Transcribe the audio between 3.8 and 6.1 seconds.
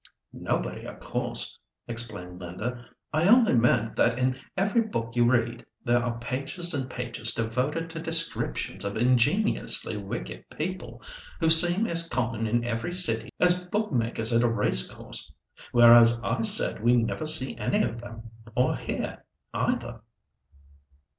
that in every book you read there